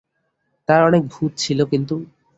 [0.69, 1.95] তার অনেক ভূত ছিল, কিন্তু।